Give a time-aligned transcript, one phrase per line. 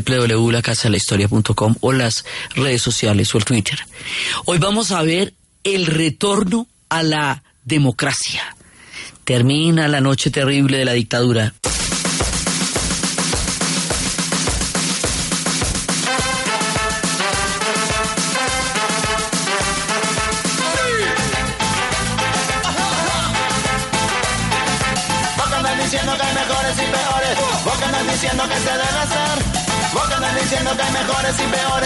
[0.00, 3.78] www.lacasadelahistoria.com o las redes sociales o el Twitter.
[4.44, 5.34] Hoy vamos a ver
[5.64, 8.56] el retorno a la democracia.
[9.24, 11.54] Termina la noche terrible de la dictadura.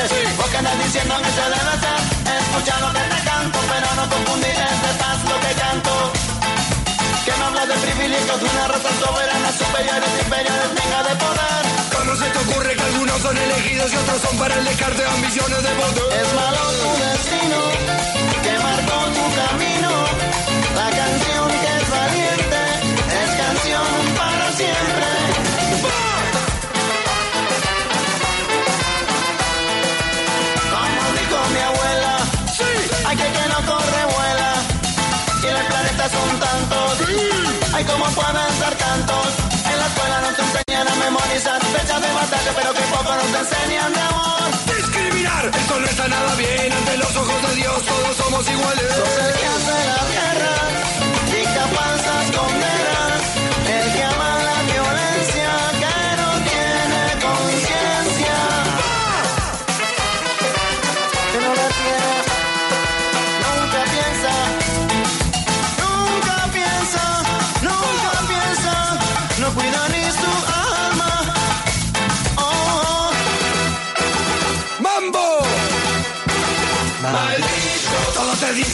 [0.06, 0.36] Y peores.
[0.36, 2.00] Vos que andas diciendo que se debe hacer.
[2.38, 5.92] Escucha lo que te canto, pero no confundir es de paz lo que canto.
[7.24, 11.62] Que no hablas de privilegios de una raza soberana, superiores, inferiores, venga de poder.
[11.94, 15.08] ¿Cómo se te ocurre que algunos son elegidos y otros son para el descarte de
[15.08, 16.20] ambiciones de poder?
[16.22, 17.58] Es malo tu destino,
[18.44, 19.75] que marcó tu camino.
[41.96, 44.50] Fechas de batalla, pero que poco nos enseñan de amor.
[44.76, 46.72] Discriminar, esto no está nada bien.
[46.72, 48.94] Ante los ojos de Dios todos somos iguales.
[49.38, 50.54] Que hace la guerra,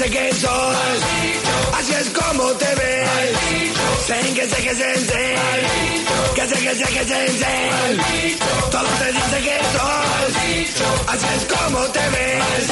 [0.03, 0.77] Dicen que sos
[1.79, 3.39] Así es como te ves.
[4.05, 5.37] Sen que sé que se sen
[6.35, 8.39] Que sé que sé que se sen
[8.71, 10.35] Todos te dicen que sos
[11.07, 12.67] Así es como te ves.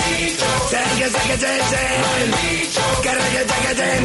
[0.70, 2.30] Sen que sé que se sen
[3.02, 3.20] Que re
[3.68, 4.04] que sé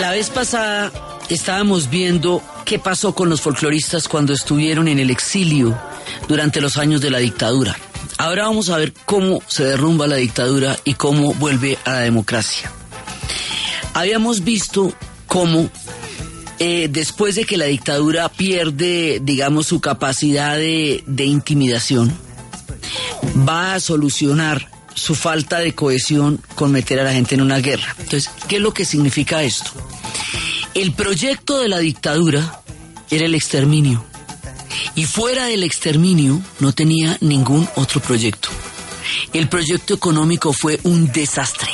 [0.00, 0.92] La vez pasada
[1.28, 5.76] estábamos viendo qué pasó con los folcloristas cuando estuvieron en el exilio
[6.28, 7.76] durante los años de la dictadura.
[8.26, 12.72] Ahora vamos a ver cómo se derrumba la dictadura y cómo vuelve a la democracia.
[13.94, 14.92] Habíamos visto
[15.28, 15.70] cómo
[16.58, 22.12] eh, después de que la dictadura pierde, digamos, su capacidad de, de intimidación,
[23.48, 27.94] va a solucionar su falta de cohesión con meter a la gente en una guerra.
[27.96, 29.70] Entonces, ¿qué es lo que significa esto?
[30.74, 32.60] El proyecto de la dictadura
[33.08, 34.04] era el exterminio.
[34.96, 38.48] Y fuera del exterminio no tenía ningún otro proyecto.
[39.34, 41.68] El proyecto económico fue un desastre.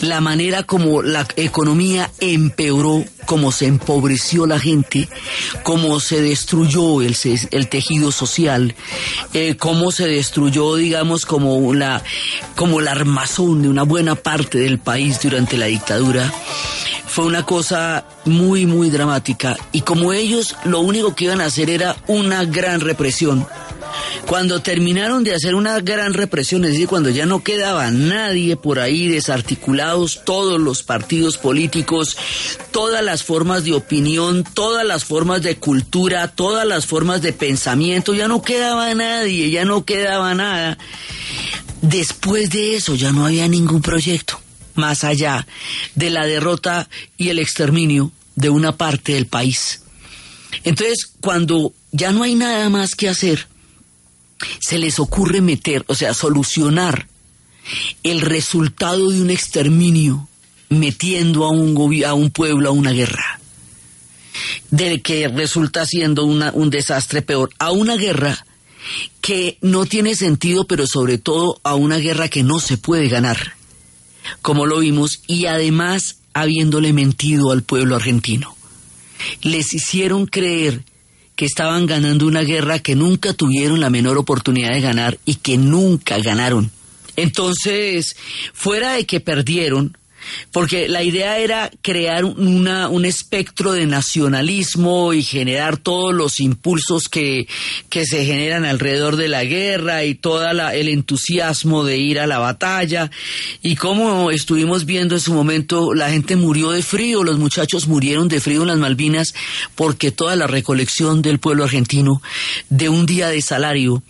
[0.00, 5.08] La manera como la economía empeoró, como se empobreció la gente,
[5.62, 7.16] cómo se destruyó el,
[7.52, 8.74] el tejido social,
[9.32, 12.02] eh, cómo se destruyó, digamos, como la,
[12.56, 16.32] como la armazón de una buena parte del país durante la dictadura
[17.18, 19.56] fue una cosa muy, muy dramática.
[19.72, 23.44] Y como ellos lo único que iban a hacer era una gran represión,
[24.24, 28.78] cuando terminaron de hacer una gran represión, es decir, cuando ya no quedaba nadie por
[28.78, 32.16] ahí desarticulados, todos los partidos políticos,
[32.70, 38.14] todas las formas de opinión, todas las formas de cultura, todas las formas de pensamiento,
[38.14, 40.78] ya no quedaba nadie, ya no quedaba nada.
[41.82, 44.40] Después de eso ya no había ningún proyecto
[44.78, 45.46] más allá
[45.94, 49.82] de la derrota y el exterminio de una parte del país.
[50.64, 53.46] Entonces, cuando ya no hay nada más que hacer,
[54.60, 57.06] se les ocurre meter, o sea, solucionar
[58.02, 60.28] el resultado de un exterminio
[60.70, 63.40] metiendo a un, a un pueblo a una guerra,
[64.70, 68.46] de que resulta siendo una- un desastre peor, a una guerra
[69.20, 73.54] que no tiene sentido, pero sobre todo a una guerra que no se puede ganar,
[74.42, 78.56] como lo vimos, y además habiéndole mentido al pueblo argentino.
[79.42, 80.84] Les hicieron creer
[81.34, 85.56] que estaban ganando una guerra que nunca tuvieron la menor oportunidad de ganar y que
[85.56, 86.70] nunca ganaron.
[87.16, 88.16] Entonces,
[88.52, 89.96] fuera de que perdieron,
[90.52, 97.08] porque la idea era crear una, un espectro de nacionalismo y generar todos los impulsos
[97.08, 97.46] que,
[97.88, 102.38] que se generan alrededor de la guerra y todo el entusiasmo de ir a la
[102.38, 103.10] batalla.
[103.62, 108.28] Y como estuvimos viendo en su momento, la gente murió de frío, los muchachos murieron
[108.28, 109.34] de frío en las Malvinas
[109.74, 112.22] porque toda la recolección del pueblo argentino
[112.68, 114.02] de un día de salario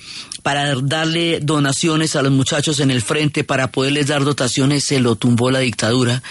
[0.42, 5.16] para darle donaciones a los muchachos en el frente, para poderles dar dotaciones, se lo
[5.16, 6.22] tumbó la dictadura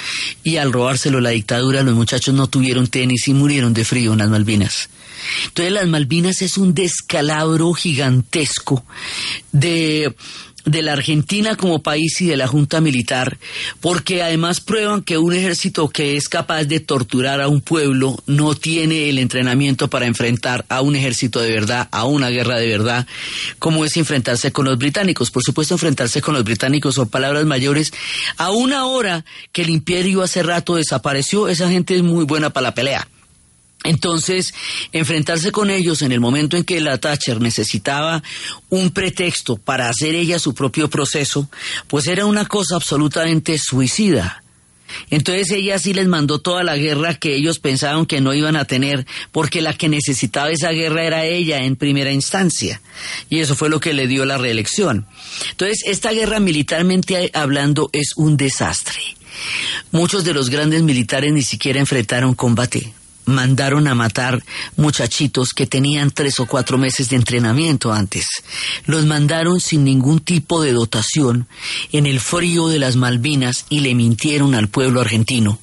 [0.43, 4.19] y al robárselo la dictadura los muchachos no tuvieron tenis y murieron de frío en
[4.19, 4.89] las Malvinas.
[5.47, 8.83] Entonces las Malvinas es un descalabro gigantesco
[9.51, 10.15] de
[10.67, 13.37] de la Argentina como país y de la Junta Militar,
[13.79, 18.53] porque además prueban que un ejército que es capaz de torturar a un pueblo no
[18.53, 23.07] tiene el entrenamiento para enfrentar a un ejército de verdad, a una guerra de verdad,
[23.59, 25.31] como es enfrentarse con los británicos.
[25.31, 27.93] Por supuesto, enfrentarse con los británicos son palabras mayores.
[28.37, 32.67] A una hora que el imperio hace rato desapareció, esa gente es muy buena para
[32.67, 33.07] la pelea.
[33.87, 34.53] Entonces,
[34.91, 38.21] enfrentarse con ellos en el momento en que la Thatcher necesitaba
[38.69, 41.49] un pretexto para hacer ella su propio proceso,
[41.87, 44.43] pues era una cosa absolutamente suicida.
[45.09, 48.65] Entonces ella sí les mandó toda la guerra que ellos pensaban que no iban a
[48.65, 52.81] tener, porque la que necesitaba esa guerra era ella en primera instancia.
[53.29, 55.05] Y eso fue lo que le dio la reelección.
[55.51, 58.99] Entonces, esta guerra militarmente hablando es un desastre.
[59.91, 62.93] Muchos de los grandes militares ni siquiera enfrentaron combate
[63.27, 64.43] mandaron a matar
[64.75, 68.25] muchachitos que tenían tres o cuatro meses de entrenamiento antes.
[68.85, 71.47] Los mandaron sin ningún tipo de dotación
[71.91, 75.59] en el frío de las Malvinas y le mintieron al pueblo argentino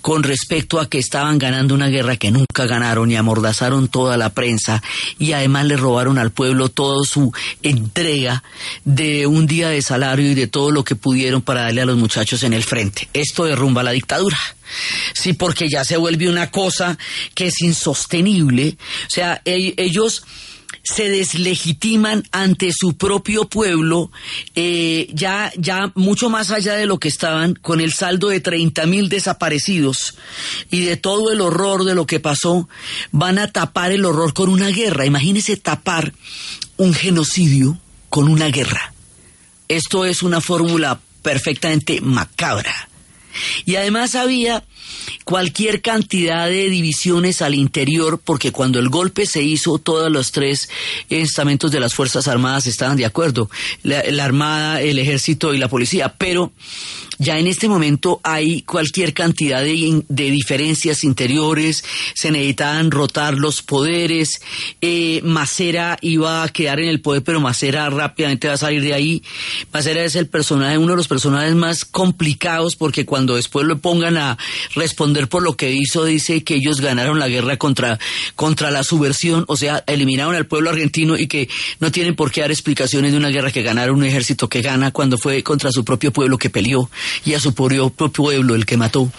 [0.00, 4.30] con respecto a que estaban ganando una guerra que nunca ganaron y amordazaron toda la
[4.30, 4.82] prensa
[5.18, 7.32] y además le robaron al pueblo toda su
[7.62, 8.42] entrega
[8.84, 11.96] de un día de salario y de todo lo que pudieron para darle a los
[11.96, 13.08] muchachos en el frente.
[13.12, 14.38] Esto derrumba la dictadura.
[15.14, 16.98] Sí, porque ya se vuelve una cosa
[17.34, 18.76] que es insostenible.
[19.06, 20.24] O sea, ellos
[20.94, 24.10] se deslegitiman ante su propio pueblo,
[24.54, 28.86] eh, ya, ya mucho más allá de lo que estaban, con el saldo de 30
[28.86, 30.14] mil desaparecidos
[30.70, 32.68] y de todo el horror de lo que pasó,
[33.12, 35.04] van a tapar el horror con una guerra.
[35.04, 36.14] Imagínense tapar
[36.78, 38.94] un genocidio con una guerra.
[39.68, 42.87] Esto es una fórmula perfectamente macabra.
[43.64, 44.64] Y además había
[45.24, 50.68] cualquier cantidad de divisiones al interior, porque cuando el golpe se hizo, todos los tres
[51.10, 53.50] estamentos de las Fuerzas Armadas estaban de acuerdo,
[53.82, 56.52] la, Armada, el Ejército y la Policía, pero
[57.18, 61.84] ya en este momento hay cualquier cantidad de, diferencias interiores,
[62.14, 64.40] se necesitaban rotar los poderes,
[64.80, 68.94] eh, Macera iba a quedar en el poder, pero Macera rápidamente va a salir de
[68.94, 69.22] ahí.
[69.72, 74.16] Macera es el personaje, uno de los personajes más complicados, porque cuando después lo pongan
[74.16, 74.38] a
[74.74, 77.98] responder por lo que hizo, dice que ellos ganaron la guerra contra,
[78.34, 81.48] contra la subversión, o sea, eliminaron al pueblo argentino y que
[81.80, 84.90] no tienen por qué dar explicaciones de una guerra que ganaron un ejército que gana
[84.90, 86.90] cuando fue contra su propio pueblo que peleó
[87.24, 89.10] y a su propio pueblo el que mató.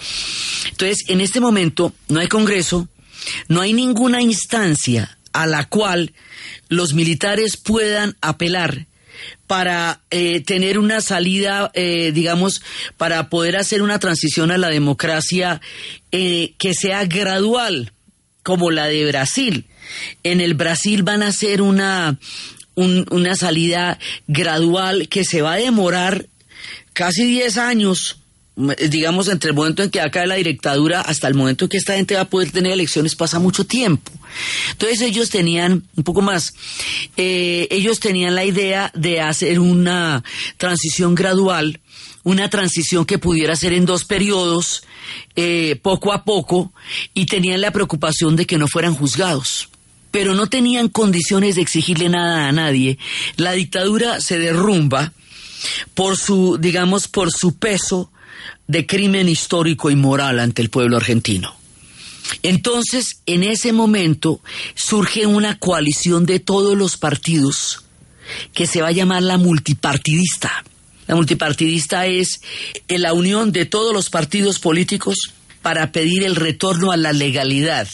[0.70, 2.88] Entonces, en este momento no hay Congreso,
[3.48, 6.12] no hay ninguna instancia a la cual
[6.68, 8.86] los militares puedan apelar
[9.46, 12.62] para eh, tener una salida, eh, digamos,
[12.96, 15.60] para poder hacer una transición a la democracia
[16.12, 17.92] eh, que sea gradual,
[18.42, 19.66] como la de Brasil.
[20.22, 22.18] En el Brasil van a hacer una,
[22.76, 26.26] una salida gradual que se va a demorar
[26.92, 28.18] casi 10 años,
[28.88, 31.96] digamos, entre el momento en que acaba la dictadura hasta el momento en que esta
[31.96, 34.12] gente va a poder tener elecciones, pasa mucho tiempo.
[34.72, 36.54] Entonces ellos tenían, un poco más,
[37.16, 40.22] eh, ellos tenían la idea de hacer una
[40.56, 41.80] transición gradual,
[42.22, 44.82] una transición que pudiera ser en dos periodos,
[45.36, 46.72] eh, poco a poco,
[47.14, 49.68] y tenían la preocupación de que no fueran juzgados
[50.10, 52.98] pero no tenían condiciones de exigirle nada a nadie.
[53.36, 55.12] La dictadura se derrumba
[55.94, 58.10] por su, digamos, por su peso
[58.66, 61.59] de crimen histórico y moral ante el pueblo argentino.
[62.42, 64.40] Entonces, en ese momento
[64.74, 67.84] surge una coalición de todos los partidos
[68.54, 70.64] que se va a llamar la multipartidista.
[71.06, 72.40] La multipartidista es
[72.88, 75.16] la unión de todos los partidos políticos
[75.62, 77.88] para pedir el retorno a la legalidad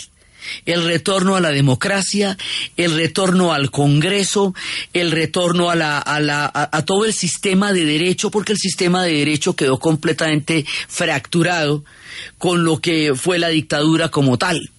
[0.65, 2.37] el retorno a la democracia,
[2.77, 4.55] el retorno al Congreso,
[4.93, 9.05] el retorno a, la, a, la, a, todo el sistema de derecho, porque el sistema
[9.05, 11.85] de derecho quedó completamente fracturado
[12.39, 14.71] con lo que fue la dictadura como tal.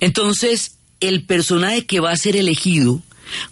[0.00, 3.02] Entonces, el personaje que va a ser elegido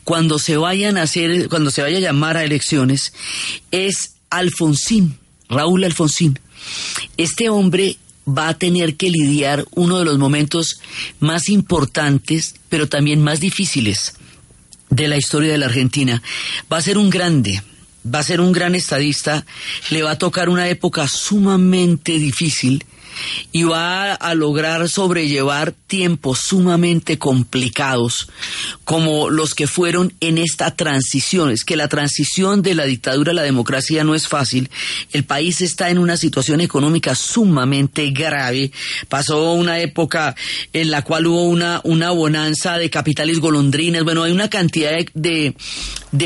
[0.05, 3.13] cuando se vayan a hacer, cuando se vaya a llamar a elecciones,
[3.71, 6.39] es Alfonsín, Raúl Alfonsín.
[7.17, 10.81] este hombre va a tener que lidiar uno de los momentos
[11.21, 14.15] más importantes, pero también más difíciles
[14.91, 16.23] de la historia de la Argentina.
[16.73, 17.63] Va a ser un grande,
[18.13, 19.45] va a ser un gran estadista,
[19.91, 22.85] le va a tocar una época sumamente difícil
[23.53, 28.29] y va a lograr sobrellevar tiempos sumamente complicados
[28.85, 31.51] como los que fueron en esta transición.
[31.51, 34.71] Es que la transición de la dictadura a la democracia no es fácil.
[35.13, 38.71] El país está en una situación económica sumamente grave.
[39.09, 40.35] Pasó una época
[40.73, 44.05] en la cual hubo una, una bonanza de capitales golondrinas.
[44.05, 45.55] Bueno, hay una cantidad de, de,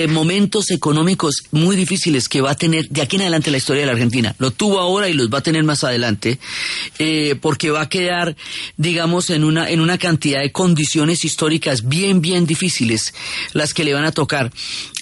[0.08, 3.86] momentos económicos muy difíciles que va a tener de aquí en adelante la historia de
[3.86, 4.34] la Argentina.
[4.38, 6.38] Lo tuvo ahora y los va a tener más adelante.
[6.98, 8.36] Eh, porque va a quedar,
[8.76, 13.14] digamos, en una, en una cantidad de condiciones históricas bien, bien difíciles
[13.52, 14.52] las que le van a tocar.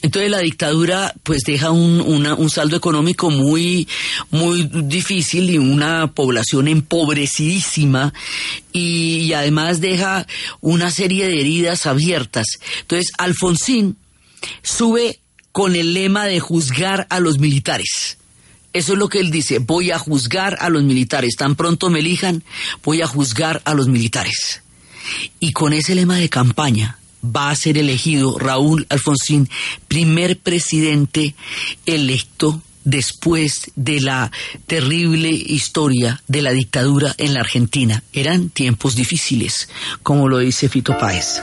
[0.03, 3.89] Entonces la dictadura pues deja un, un saldo económico muy,
[4.31, 8.13] muy difícil y una población empobrecidísima
[8.73, 10.27] y además deja
[10.61, 12.47] una serie de heridas abiertas.
[12.83, 13.97] Entonces Alfonsín
[14.63, 15.21] sube
[15.53, 18.19] con el lema de juzgar a los militares.
[18.73, 22.01] Eso es lo que él dice, voy a juzgar a los militares, tan pronto me
[22.01, 22.45] elijan,
[22.85, 24.63] voy a juzgar a los militares.
[25.41, 29.49] Y con ese lema de campaña va a ser elegido Raúl Alfonsín,
[29.89, 31.35] primer presidente
[31.87, 34.31] electo después de la
[34.67, 38.03] terrible historia de la dictadura en la Argentina.
[38.13, 39.69] Eran tiempos difíciles,
[40.03, 41.43] como lo dice Fito Páez.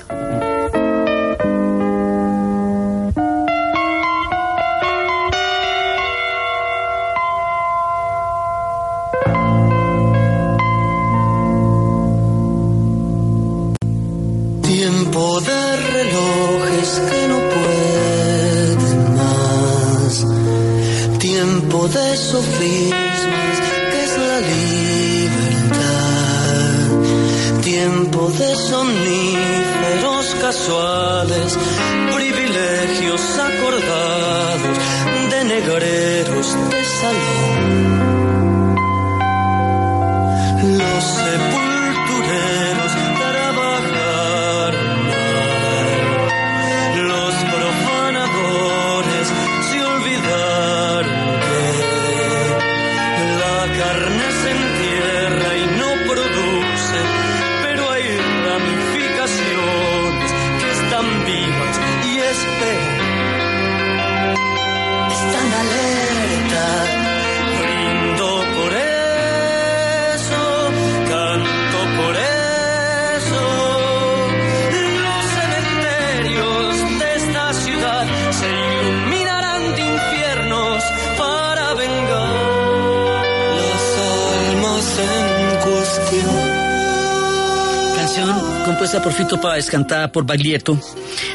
[89.01, 90.79] Por Fito Páez, cantada por Baglietto,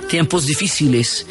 [0.09, 1.27] tiempos difíciles,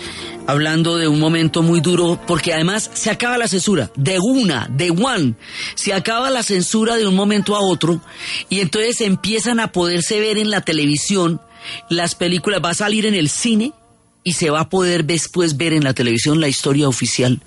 [0.45, 4.91] hablando de un momento muy duro, porque además se acaba la censura, de una, de
[4.91, 5.35] one,
[5.75, 8.01] se acaba la censura de un momento a otro,
[8.49, 11.39] y entonces empiezan a poderse ver en la televisión
[11.89, 13.71] las películas, va a salir en el cine
[14.23, 17.41] y se va a poder después ver en la televisión la historia oficial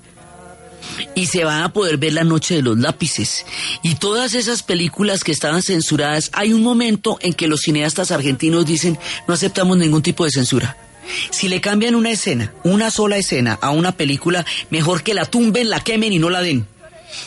[1.15, 3.45] y se van a poder ver La Noche de los Lápices.
[3.83, 8.65] Y todas esas películas que estaban censuradas, hay un momento en que los cineastas argentinos
[8.65, 10.77] dicen, no aceptamos ningún tipo de censura.
[11.31, 15.69] Si le cambian una escena, una sola escena a una película, mejor que la tumben,
[15.69, 16.67] la quemen y no la den.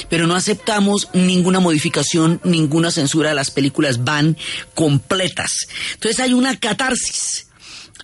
[0.09, 4.37] Pero no aceptamos ninguna modificación, ninguna censura, las películas van
[4.75, 5.67] completas.
[5.95, 7.49] Entonces hay una catarsis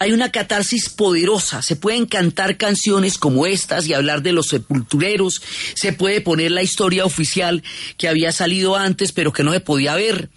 [0.01, 1.61] hay una catarsis poderosa.
[1.61, 5.43] Se pueden cantar canciones como estas y hablar de los sepultureros.
[5.75, 7.63] Se puede poner la historia oficial
[7.99, 10.31] que había salido antes, pero que no se podía ver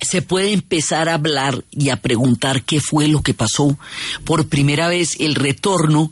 [0.00, 3.78] se puede empezar a hablar y a preguntar qué fue lo que pasó.
[4.24, 6.10] Por primera vez el retorno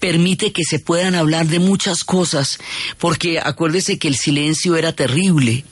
[0.00, 2.58] permite que se puedan hablar de muchas cosas,
[2.98, 5.64] porque acuérdese que el silencio era terrible.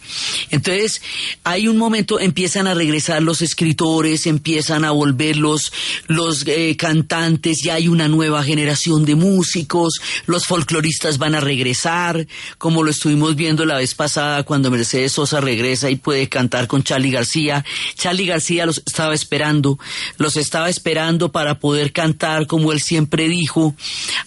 [0.51, 1.03] Entonces,
[1.45, 5.73] hay un momento, empiezan a regresar los escritores, empiezan a volver los,
[6.07, 9.95] los eh, cantantes, ya hay una nueva generación de músicos,
[10.27, 12.27] los folcloristas van a regresar,
[12.59, 16.83] como lo estuvimos viendo la vez pasada cuando Mercedes Sosa regresa y puede cantar con
[16.83, 17.56] Charlie García
[17.95, 19.79] Charlie García los estaba esperando,
[20.19, 23.75] los estaba esperando para poder cantar como él siempre dijo,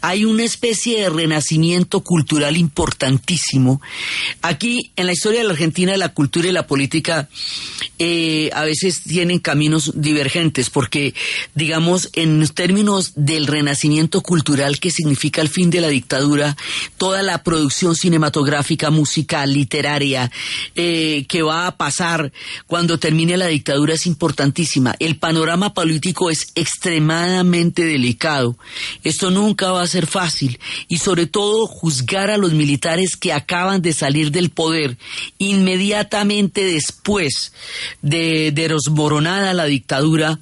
[0.01, 3.81] hay una especie de renacimiento cultural importantísimo.
[4.41, 7.29] Aquí, en la historia de la Argentina, la cultura y la política
[7.99, 11.13] eh, a veces tienen caminos divergentes, porque,
[11.53, 16.55] digamos, en términos del renacimiento cultural que significa el fin de la dictadura,
[16.97, 20.31] toda la producción cinematográfica, musical, literaria,
[20.75, 22.31] eh, que va a pasar
[22.67, 24.95] cuando termine la dictadura es importantísima.
[24.99, 28.57] El panorama político es extremadamente delicado.
[29.03, 33.81] Esto nunca va a ser fácil y sobre todo juzgar a los militares que acaban
[33.81, 34.97] de salir del poder
[35.37, 37.53] inmediatamente después
[38.01, 40.39] de, desmoronada la dictadura,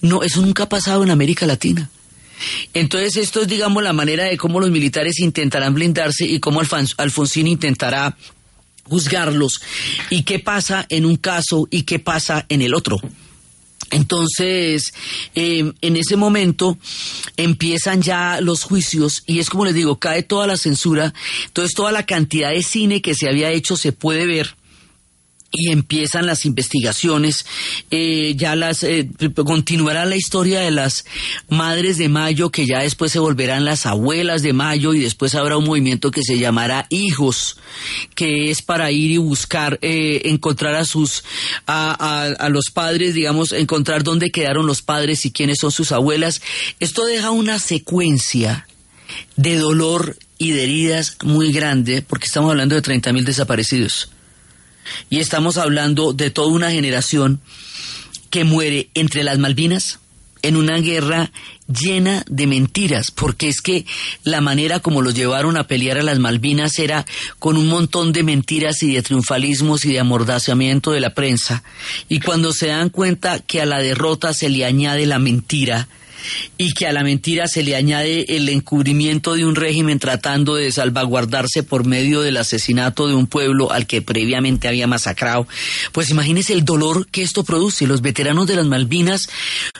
[0.00, 1.90] no, eso nunca ha pasado en América Latina.
[2.74, 6.60] Entonces, esto es, digamos, la manera de cómo los militares intentarán blindarse y cómo
[6.98, 8.16] Alfonsín intentará
[8.88, 9.60] juzgarlos
[10.10, 13.00] y qué pasa en un caso y qué pasa en el otro.
[13.90, 14.94] Entonces,
[15.34, 16.76] eh, en ese momento
[17.36, 21.14] empiezan ya los juicios y es como les digo, cae toda la censura,
[21.46, 24.56] entonces toda la cantidad de cine que se había hecho se puede ver
[25.56, 27.46] y empiezan las investigaciones,
[27.90, 31.04] eh, ya las eh, continuará la historia de las
[31.48, 35.56] madres de Mayo, que ya después se volverán las abuelas de Mayo y después habrá
[35.56, 37.56] un movimiento que se llamará Hijos,
[38.14, 41.24] que es para ir y buscar eh, encontrar a sus
[41.66, 46.42] a, a los padres, digamos, encontrar dónde quedaron los padres y quiénes son sus abuelas.
[46.80, 48.66] Esto deja una secuencia
[49.36, 54.10] de dolor y de heridas muy grande, porque estamos hablando de 30 mil desaparecidos
[55.10, 57.40] y estamos hablando de toda una generación
[58.30, 60.00] que muere entre las Malvinas
[60.42, 61.32] en una guerra
[61.66, 63.84] llena de mentiras, porque es que
[64.22, 67.04] la manera como los llevaron a pelear a las Malvinas era
[67.38, 71.64] con un montón de mentiras y de triunfalismos y de amordaciamiento de la prensa.
[72.08, 75.88] Y cuando se dan cuenta que a la derrota se le añade la mentira,
[76.58, 80.72] y que a la mentira se le añade el encubrimiento de un régimen tratando de
[80.72, 85.46] salvaguardarse por medio del asesinato de un pueblo al que previamente había masacrado.
[85.92, 87.86] Pues imagínese el dolor que esto produce.
[87.86, 89.28] Los veteranos de las Malvinas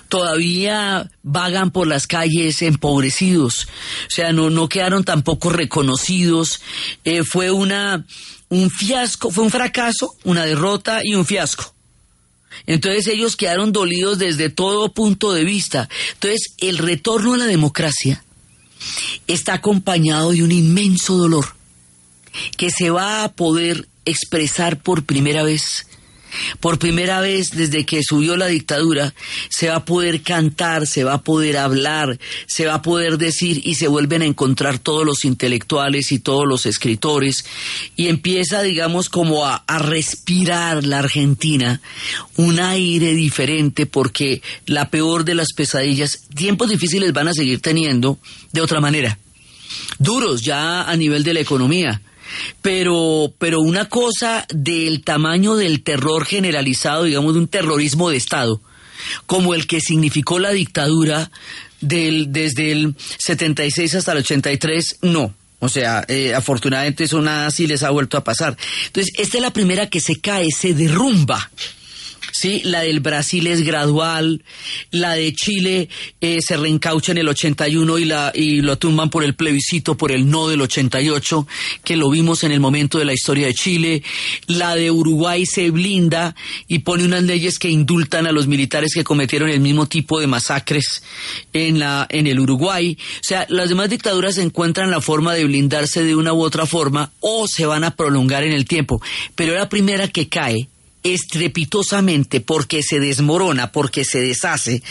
[0.08, 3.68] todavía vagan por las calles empobrecidos,
[4.06, 6.60] o sea, no, no quedaron tampoco reconocidos.
[7.04, 8.04] Eh, fue una
[8.48, 11.75] un fiasco, fue un fracaso, una derrota y un fiasco.
[12.66, 15.88] Entonces ellos quedaron dolidos desde todo punto de vista.
[16.14, 18.24] Entonces el retorno a la democracia
[19.26, 21.56] está acompañado de un inmenso dolor
[22.56, 25.86] que se va a poder expresar por primera vez
[26.60, 29.14] por primera vez desde que subió la dictadura,
[29.48, 33.62] se va a poder cantar, se va a poder hablar, se va a poder decir
[33.64, 37.44] y se vuelven a encontrar todos los intelectuales y todos los escritores
[37.96, 41.80] y empieza, digamos, como a, a respirar la Argentina
[42.36, 48.18] un aire diferente porque la peor de las pesadillas, tiempos difíciles van a seguir teniendo
[48.52, 49.18] de otra manera.
[49.98, 52.00] Duros ya a nivel de la economía,
[52.62, 58.60] pero, pero una cosa del tamaño del terror generalizado, digamos, de un terrorismo de Estado,
[59.26, 61.30] como el que significó la dictadura
[61.80, 65.34] del, desde el 76 hasta el 83, no.
[65.58, 68.56] O sea, eh, afortunadamente eso nada así les ha vuelto a pasar.
[68.86, 71.50] Entonces, esta es la primera que se cae, se derrumba.
[72.36, 72.60] ¿Sí?
[72.64, 74.42] La del Brasil es gradual,
[74.90, 75.88] la de Chile
[76.20, 80.12] eh, se reencaucha en el 81 y, la, y lo tumban por el plebiscito, por
[80.12, 81.46] el no del 88,
[81.84, 84.02] que lo vimos en el momento de la historia de Chile,
[84.46, 86.34] la de Uruguay se blinda
[86.68, 90.26] y pone unas leyes que indultan a los militares que cometieron el mismo tipo de
[90.26, 91.02] masacres
[91.52, 92.96] en, la, en el Uruguay.
[93.00, 97.10] O sea, las demás dictaduras encuentran la forma de blindarse de una u otra forma
[97.20, 99.00] o se van a prolongar en el tiempo,
[99.34, 100.68] pero la primera que cae
[101.14, 104.82] estrepitosamente porque se desmorona, porque se deshace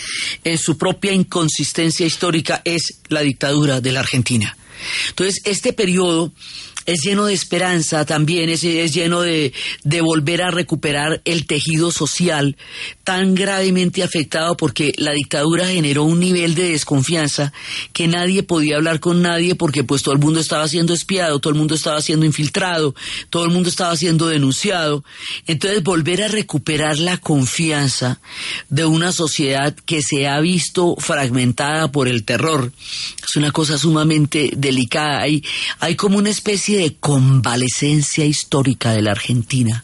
[0.43, 4.57] en su propia inconsistencia histórica es la dictadura de la Argentina.
[5.09, 6.31] Entonces, este periodo
[6.85, 11.91] es lleno de esperanza también, es, es lleno de, de, volver a recuperar el tejido
[11.91, 12.57] social
[13.03, 17.53] tan gravemente afectado porque la dictadura generó un nivel de desconfianza
[17.93, 21.53] que nadie podía hablar con nadie porque pues todo el mundo estaba siendo espiado, todo
[21.53, 22.95] el mundo estaba siendo infiltrado,
[23.29, 25.03] todo el mundo estaba siendo denunciado.
[25.47, 28.19] Entonces volver a recuperar la confianza
[28.69, 32.71] de una sociedad que se ha visto fragmentada por el terror
[33.27, 35.21] es una cosa sumamente delicada.
[35.21, 35.43] Hay,
[35.79, 39.83] hay como una especie de convalecencia histórica de la Argentina,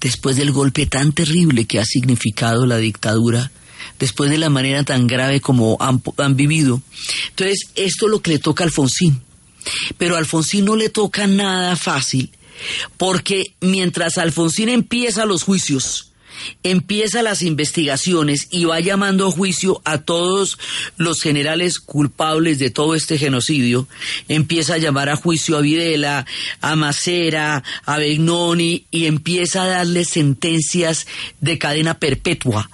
[0.00, 3.50] después del golpe tan terrible que ha significado la dictadura,
[3.98, 6.82] después de la manera tan grave como han, han vivido.
[7.30, 9.20] Entonces, esto es lo que le toca a Alfonsín.
[9.98, 12.30] Pero a Alfonsín no le toca nada fácil,
[12.96, 16.12] porque mientras Alfonsín empieza los juicios,
[16.62, 20.58] empieza las investigaciones y va llamando a juicio a todos
[20.96, 23.88] los generales culpables de todo este genocidio,
[24.28, 26.26] empieza a llamar a juicio a Videla,
[26.60, 31.06] a Macera, a Begnoni y empieza a darle sentencias
[31.40, 32.70] de cadena perpetua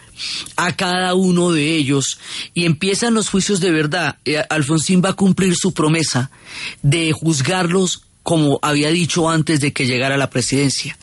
[0.57, 2.18] a cada uno de ellos
[2.55, 4.16] y empiezan los juicios de verdad.
[4.25, 6.31] Eh, Alfonsín va a cumplir su promesa
[6.83, 10.96] de juzgarlos como había dicho antes de que llegara a la presidencia.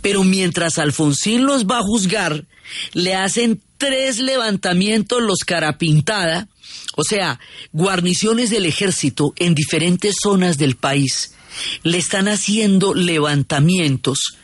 [0.00, 2.44] Pero mientras Alfonsín los va a juzgar,
[2.92, 6.48] le hacen tres levantamientos los carapintada,
[6.96, 7.40] o sea,
[7.72, 11.34] guarniciones del ejército en diferentes zonas del país.
[11.82, 14.36] Le están haciendo levantamientos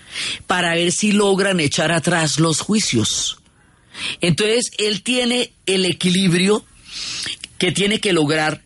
[0.47, 3.39] para ver si logran echar atrás los juicios.
[4.21, 6.65] Entonces, él tiene el equilibrio
[7.59, 8.63] que tiene que lograr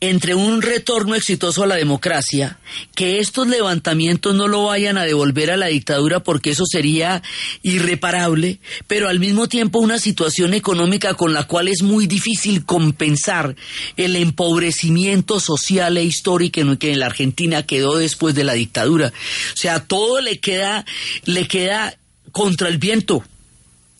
[0.00, 2.58] entre un retorno exitoso a la democracia,
[2.94, 7.22] que estos levantamientos no lo vayan a devolver a la dictadura porque eso sería
[7.62, 13.56] irreparable, pero al mismo tiempo una situación económica con la cual es muy difícil compensar
[13.96, 16.46] el empobrecimiento social e histórico
[16.78, 19.12] que en la Argentina quedó después de la dictadura.
[19.52, 20.84] O sea, todo le queda,
[21.24, 21.96] le queda
[22.32, 23.24] contra el viento.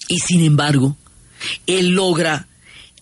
[0.09, 0.97] Y sin embargo,
[1.67, 2.47] él logra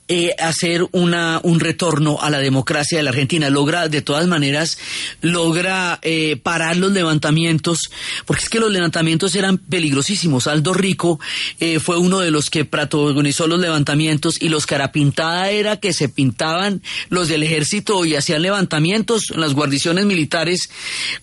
[0.06, 3.48] eh, hacer una, un retorno a la democracia de la Argentina.
[3.48, 4.76] Logra, de todas maneras,
[5.22, 7.90] logra eh, parar los levantamientos,
[8.26, 10.46] porque es que los levantamientos eran peligrosísimos.
[10.46, 11.18] Aldo Rico
[11.58, 16.10] eh, fue uno de los que protagonizó los levantamientos y los carapintada era que se
[16.10, 20.68] pintaban los del ejército y hacían levantamientos en las guarniciones militares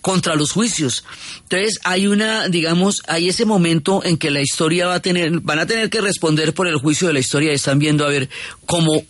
[0.00, 1.04] contra los juicios.
[1.42, 5.60] Entonces hay una, digamos, hay ese momento en que la historia va a tener, van
[5.60, 8.28] a tener que responder por el juicio de la historia están viendo a ver
[8.72, 9.04] cómo,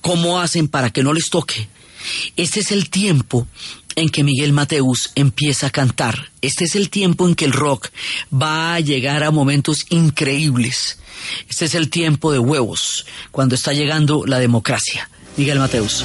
[0.00, 1.68] cómo hacen para que no les toque.
[2.34, 3.46] Este es el tiempo
[3.94, 6.32] en que Miguel Mateus empieza a cantar.
[6.42, 7.90] Este es el tiempo en que el rock
[8.32, 10.98] va a llegar a momentos increíbles.
[11.48, 15.08] Este es el tiempo de huevos, cuando está llegando la democracia.
[15.36, 16.04] Miguel Mateus.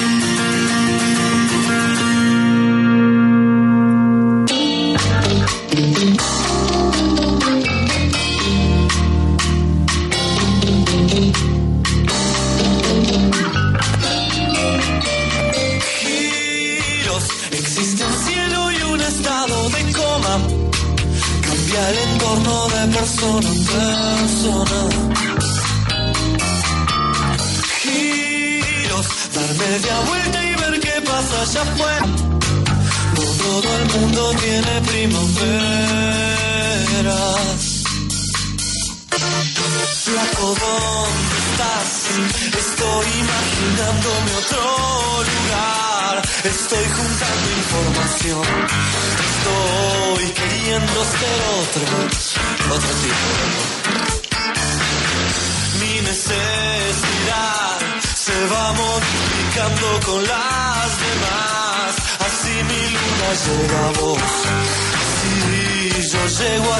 [66.41, 66.71] Llego.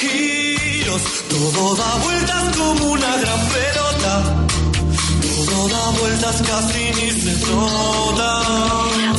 [0.00, 4.46] Giros, todo da vueltas como una gran pelota.
[5.22, 6.14] Todo da vueltas.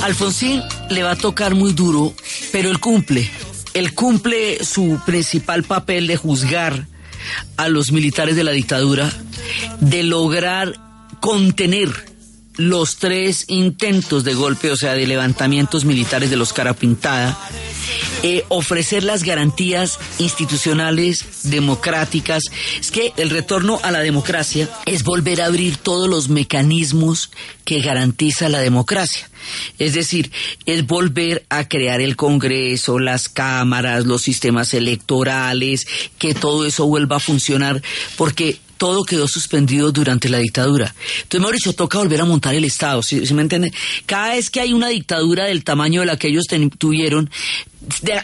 [0.04, 2.14] Alfonsín le va a tocar muy duro,
[2.52, 3.30] pero él cumple.
[3.74, 6.88] Él cumple su principal papel de juzgar
[7.58, 9.12] a los militares de la dictadura,
[9.80, 10.76] de lograr
[11.20, 12.15] contener
[12.58, 17.38] los tres intentos de golpe, o sea, de levantamientos militares de los Carapintada,
[18.24, 22.44] eh, ofrecer las garantías institucionales, democráticas.
[22.80, 27.32] Es que el retorno a la democracia es volver a abrir todos los mecanismos
[27.66, 29.30] que garantiza la democracia.
[29.78, 30.32] Es decir,
[30.66, 35.86] es volver a crear el Congreso, las cámaras, los sistemas electorales,
[36.18, 37.82] que todo eso vuelva a funcionar,
[38.18, 40.94] porque todo quedó suspendido durante la dictadura.
[41.24, 43.74] Entonces, Mauricio, toca volver a montar el Estado, ¿sí, me entiende?
[44.06, 46.46] Cada vez que hay una dictadura del tamaño de la que ellos
[46.78, 47.30] tuvieron,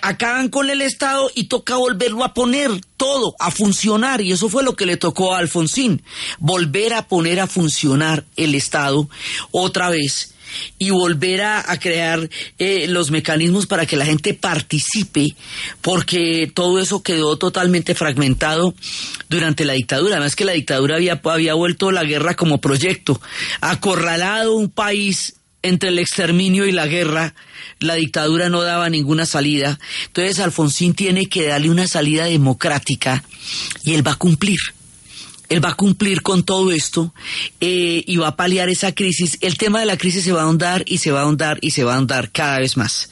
[0.02, 4.22] acaban con el Estado y toca volverlo a poner todo a funcionar.
[4.22, 6.02] Y eso fue lo que le tocó a Alfonsín,
[6.40, 9.10] volver a poner a funcionar el Estado
[9.52, 10.34] otra vez
[10.78, 15.36] y volver a, crear eh, los mecanismos para que la gente participe,
[15.82, 18.74] porque todo eso quedó totalmente fragmentado
[19.30, 20.16] durante la dictadura.
[20.16, 23.20] Además que la dictadura había, había vuelto la guerra como proyecto,
[23.62, 27.36] acorralado un país entre el exterminio y la guerra,
[27.80, 29.80] la dictadura no daba ninguna salida.
[30.08, 33.24] Entonces Alfonsín tiene que darle una salida democrática
[33.84, 34.60] y él va a cumplir
[35.52, 37.14] él va a cumplir con todo esto
[37.60, 39.38] eh, y va a paliar esa crisis.
[39.42, 41.72] El tema de la crisis se va a ahondar y se va a ahondar y
[41.72, 43.10] se va a ahondar cada vez más.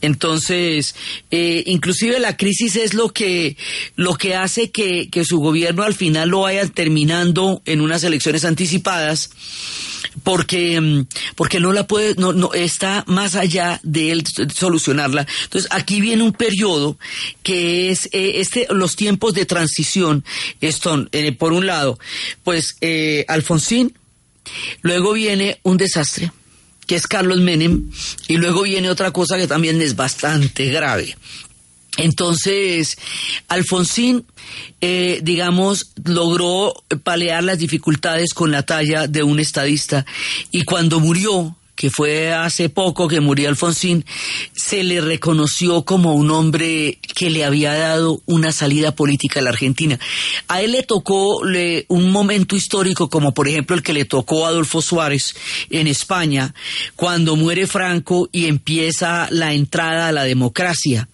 [0.00, 0.94] Entonces,
[1.32, 3.56] eh, inclusive la crisis es lo que,
[3.96, 8.44] lo que hace que, que su gobierno al final lo vaya terminando en unas elecciones
[8.44, 9.30] anticipadas
[10.22, 15.26] porque, mm, porque no la puede, no, no, está más allá de él solucionarla.
[15.44, 16.98] Entonces, aquí viene un periodo
[17.42, 20.24] que es eh, este, los tiempos de transición
[20.60, 21.71] están, por un lado,
[22.42, 23.96] pues eh, Alfonsín,
[24.82, 26.32] luego viene un desastre,
[26.86, 27.90] que es Carlos Menem,
[28.28, 31.16] y luego viene otra cosa que también es bastante grave,
[31.98, 32.96] entonces,
[33.48, 34.24] Alfonsín,
[34.80, 40.06] eh, digamos, logró palear las dificultades con la talla de un estadista
[40.50, 44.04] y cuando murió, que fue hace poco que murió Alfonsín,
[44.54, 49.50] se le reconoció como un hombre que le había dado una salida política a la
[49.50, 49.98] Argentina.
[50.48, 51.40] A él le tocó
[51.88, 55.34] un momento histórico como por ejemplo el que le tocó a Adolfo Suárez
[55.70, 56.54] en España,
[56.96, 61.08] cuando muere Franco y empieza la entrada a la democracia.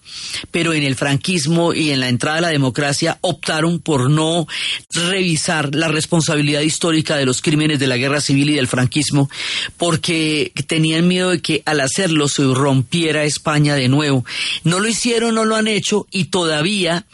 [0.51, 4.47] Pero en el franquismo y en la entrada a la democracia optaron por no
[4.91, 9.29] revisar la responsabilidad histórica de los crímenes de la guerra civil y del franquismo,
[9.77, 14.25] porque tenían miedo de que al hacerlo se rompiera España de nuevo.
[14.63, 17.05] No lo hicieron, no lo han hecho y todavía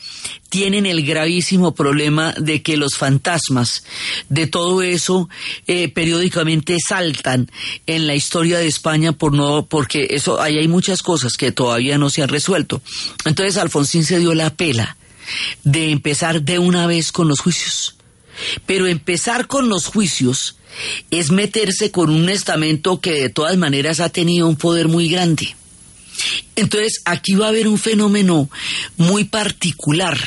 [0.50, 3.84] tienen el gravísimo problema de que los fantasmas
[4.30, 5.30] de todo eso
[5.68, 7.52] eh, periódicamente saltan
[7.88, 11.98] en la historia de España por no porque eso ahí hay muchas cosas que todavía
[11.98, 12.82] no se han resuelto.
[13.26, 14.98] Entonces Alfonsín se dio la pela
[15.64, 17.96] de empezar de una vez con los juicios.
[18.66, 20.58] Pero empezar con los juicios
[21.12, 25.56] es meterse con un estamento que de todas maneras ha tenido un poder muy grande.
[26.56, 28.50] Entonces, aquí va a haber un fenómeno
[28.98, 30.18] muy particular.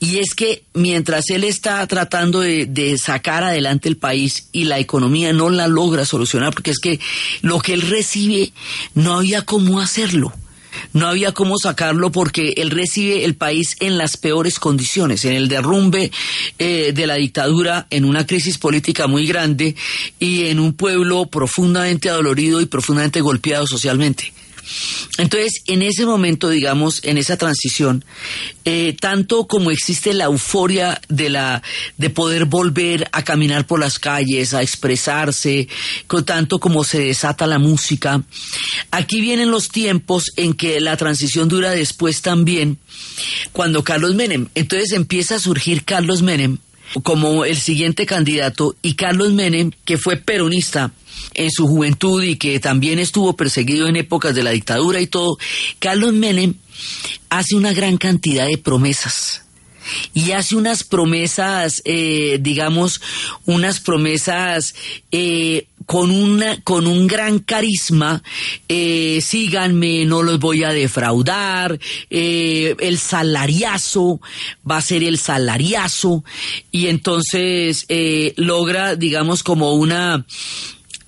[0.00, 4.78] Y es que mientras él está tratando de, de, sacar adelante el país y la
[4.78, 7.00] economía no la logra solucionar, porque es que
[7.42, 8.52] lo que él recibe
[8.94, 10.32] no había cómo hacerlo
[10.92, 15.48] no había cómo sacarlo porque él recibe el país en las peores condiciones, en el
[15.48, 16.10] derrumbe
[16.58, 19.74] eh, de la dictadura, en una crisis política muy grande
[20.18, 24.32] y en un pueblo profundamente adolorido y profundamente golpeado socialmente.
[25.18, 28.04] Entonces, en ese momento, digamos, en esa transición,
[28.64, 31.62] eh, tanto como existe la euforia de la
[31.96, 35.68] de poder volver a caminar por las calles, a expresarse,
[36.06, 38.22] con tanto como se desata la música,
[38.90, 42.78] aquí vienen los tiempos en que la transición dura después también,
[43.52, 46.58] cuando Carlos Menem, entonces empieza a surgir Carlos Menem
[47.02, 50.92] como el siguiente candidato y Carlos Menem, que fue peronista,
[51.34, 55.38] en su juventud y que también estuvo perseguido en épocas de la dictadura y todo,
[55.78, 56.54] Carlos Menem
[57.28, 59.42] hace una gran cantidad de promesas.
[60.12, 63.00] Y hace unas promesas, eh, digamos,
[63.46, 64.74] unas promesas
[65.12, 68.22] eh, con una con un gran carisma
[68.68, 71.78] eh, síganme no los voy a defraudar
[72.10, 74.20] el salariazo
[74.70, 76.24] va a ser el salariazo
[76.70, 77.86] y entonces
[78.36, 80.26] logra digamos como una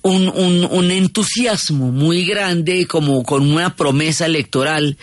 [0.01, 4.97] un, un, un entusiasmo muy grande, como con una promesa electoral,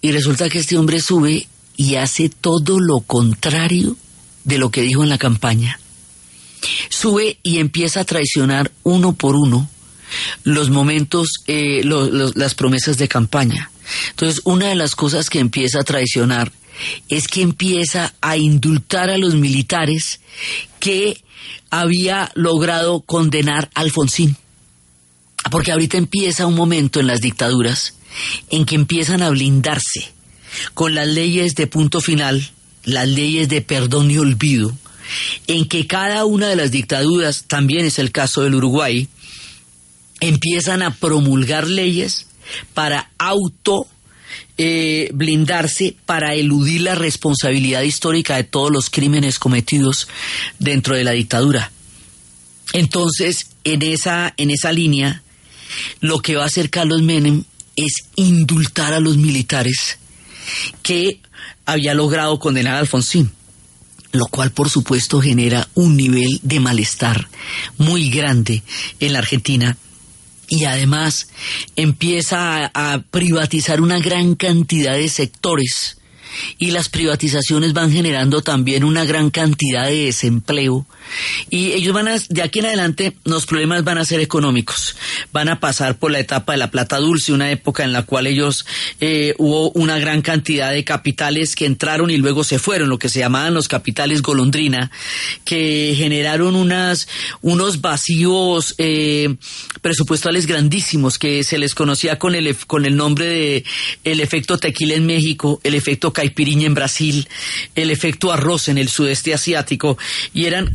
[0.00, 3.96] y resulta que este hombre sube y hace todo lo contrario
[4.44, 5.78] de lo que dijo en la campaña.
[6.88, 9.68] Sube y empieza a traicionar uno por uno
[10.44, 13.70] los momentos, eh, las promesas de campaña.
[14.10, 16.52] Entonces, una de las cosas que empieza a traicionar
[17.08, 20.20] es que empieza a indultar a los militares
[20.80, 21.22] que
[21.70, 24.36] había logrado condenar a Alfonsín.
[25.50, 27.94] Porque ahorita empieza un momento en las dictaduras
[28.50, 30.12] en que empiezan a blindarse
[30.74, 32.50] con las leyes de punto final,
[32.84, 34.76] las leyes de perdón y olvido,
[35.46, 39.08] en que cada una de las dictaduras, también es el caso del Uruguay,
[40.20, 42.26] empiezan a promulgar leyes
[42.74, 43.86] para auto
[44.58, 50.08] eh, blindarse para eludir la responsabilidad histórica de todos los crímenes cometidos
[50.58, 51.70] dentro de la dictadura.
[52.72, 55.22] Entonces, en esa, en esa línea,
[56.00, 57.44] lo que va a hacer Carlos Menem
[57.76, 59.98] es indultar a los militares
[60.82, 61.20] que
[61.66, 63.30] había logrado condenar a Alfonsín,
[64.18, 67.28] lo cual por supuesto genera un nivel de malestar
[67.78, 68.62] muy grande
[69.00, 69.76] en la Argentina.
[70.48, 71.28] Y además
[71.74, 75.98] empieza a, a, privatizar una gran cantidad de sectores
[76.58, 80.86] y las privatizaciones van generando también una gran cantidad de desempleo
[81.50, 84.96] y ellos van a, de aquí en adelante, los problemas van a ser económicos,
[85.32, 88.26] van a pasar por la etapa de la plata dulce, una época en la cual
[88.26, 88.66] ellos
[89.00, 93.08] eh, hubo una gran cantidad de capitales que entraron y luego se fueron, lo que
[93.08, 94.90] se llamaban los capitales golondrina,
[95.44, 97.08] que generaron unas,
[97.42, 99.34] unos vacíos eh,
[99.80, 103.64] presupuestales grandísimos que se les conocía con el, con el nombre de
[104.04, 107.28] el efecto tequila en México, el efecto caipiriña en Brasil,
[107.74, 109.98] el efecto arroz en el sudeste asiático,
[110.32, 110.70] y eran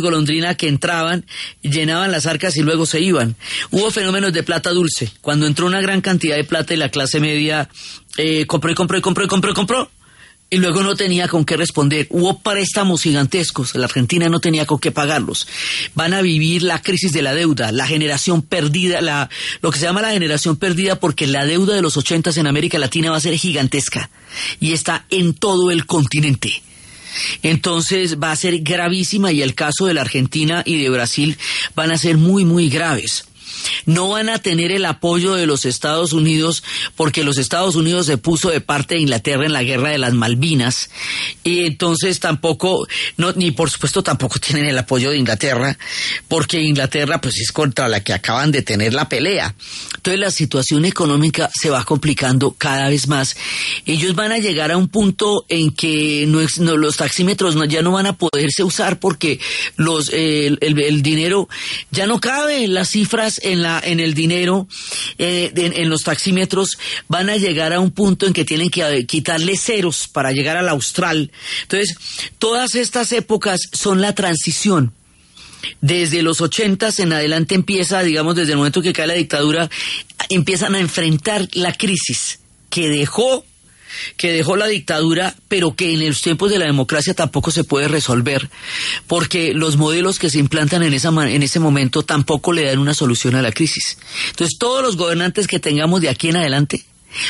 [0.00, 1.24] golondrina que entraban,
[1.62, 3.36] llenaban las arcas y luego se iban.
[3.70, 7.20] Hubo fenómenos de plata dulce, cuando entró una gran cantidad de plata y la clase
[7.20, 7.68] media
[8.16, 9.90] eh, compró y compró y compró y compró y compró,
[10.52, 12.06] y luego no tenía con qué responder.
[12.10, 15.48] Hubo préstamos gigantescos, la Argentina no tenía con qué pagarlos.
[15.94, 19.30] Van a vivir la crisis de la deuda, la generación perdida, la,
[19.62, 22.78] lo que se llama la generación perdida porque la deuda de los ochentas en América
[22.78, 24.10] Latina va a ser gigantesca
[24.60, 26.62] y está en todo el continente.
[27.42, 31.38] Entonces va a ser gravísima y el caso de la Argentina y de Brasil
[31.74, 33.26] van a ser muy, muy graves
[33.86, 36.62] no van a tener el apoyo de los Estados Unidos
[36.96, 40.12] porque los Estados Unidos se puso de parte de Inglaterra en la guerra de las
[40.12, 40.90] Malvinas
[41.44, 45.78] y entonces tampoco, no, ni por supuesto tampoco tienen el apoyo de Inglaterra
[46.28, 49.54] porque Inglaterra pues es contra la que acaban de tener la pelea.
[49.96, 53.36] Entonces la situación económica se va complicando cada vez más.
[53.86, 57.92] Ellos van a llegar a un punto en que no, no, los taxímetros ya no
[57.92, 59.38] van a poderse usar porque
[59.76, 61.48] los, el, el, el, dinero
[61.90, 64.66] ya no cabe, las cifras en, la, en el dinero,
[65.18, 69.06] eh, en, en, los taxímetros, van a llegar a un punto en que tienen que
[69.06, 71.30] quitarle ceros para llegar al austral.
[71.62, 71.96] Entonces,
[72.38, 74.92] todas estas épocas son la transición
[75.80, 79.70] desde los ochentas en adelante empieza, digamos, desde el momento que cae la dictadura,
[80.28, 83.44] empiezan a enfrentar la crisis que dejó
[84.16, 87.88] que dejó la dictadura, pero que en los tiempos de la democracia tampoco se puede
[87.88, 88.50] resolver,
[89.06, 92.94] porque los modelos que se implantan en, esa, en ese momento tampoco le dan una
[92.94, 93.98] solución a la crisis.
[94.30, 96.84] Entonces, todos los gobernantes que tengamos de aquí en adelante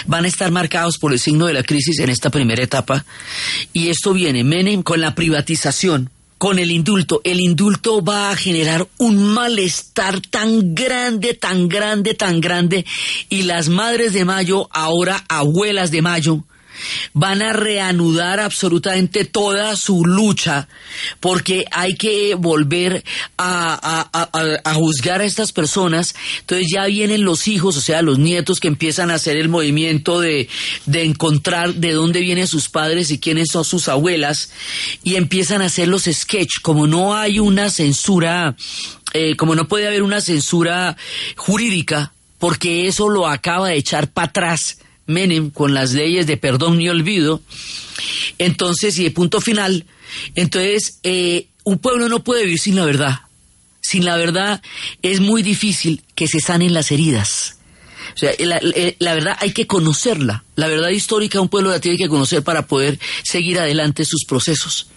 [0.07, 3.05] van a estar marcados por el signo de la crisis en esta primera etapa,
[3.73, 6.11] y esto viene, Menem, con la privatización,
[6.43, 7.21] con el indulto.
[7.23, 12.85] El indulto va a generar un malestar tan grande, tan grande, tan grande.
[13.29, 16.43] Y las madres de Mayo, ahora abuelas de Mayo,
[17.13, 20.69] van a reanudar absolutamente toda su lucha
[21.21, 23.05] porque hay que volver
[23.39, 26.15] a, juzgar a estas personas.
[26.41, 30.21] Entonces ya vienen los hijos, o sea, los nietos que empiezan a hacer el movimiento
[30.21, 30.49] de,
[30.87, 34.51] de encontrar de dónde vienen sus padres y quiénes son sus abuelas
[35.03, 36.61] y empiezan a hacer los sketch.
[36.63, 38.57] Como no hay una censura,
[39.13, 40.97] eh, como no puede haber una censura
[41.37, 44.79] jurídica, porque eso lo acaba de echar para atrás
[45.13, 47.41] Menem con las leyes de perdón y olvido,
[48.39, 49.85] entonces, y de punto final,
[50.35, 53.21] entonces, eh, un pueblo no puede vivir sin la verdad.
[53.81, 54.63] Sin la verdad
[55.03, 57.57] es muy difícil que se sanen las heridas.
[58.15, 60.45] O sea, la, la, la, verdad hay que conocerla.
[60.55, 64.89] La verdad histórica un pueblo la tiene que conocer para poder seguir adelante sus procesos.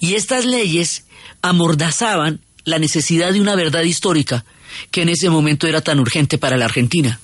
[0.00, 1.04] Y estas leyes
[1.42, 4.44] amordazaban la necesidad de una verdad histórica
[4.90, 7.20] que en ese momento era tan urgente para la Argentina.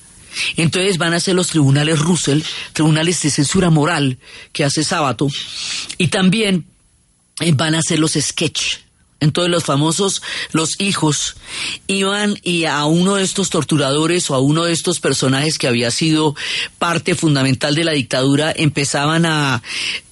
[0.56, 2.42] Entonces van a ser los tribunales Russell,
[2.72, 4.18] tribunales de censura moral
[4.52, 5.28] que hace Sábato,
[5.98, 6.66] y también
[7.54, 8.83] van a ser los sketch.
[9.24, 11.36] Entonces los famosos, los hijos,
[11.86, 15.90] iban y a uno de estos torturadores o a uno de estos personajes que había
[15.90, 16.36] sido
[16.78, 19.62] parte fundamental de la dictadura, empezaban a,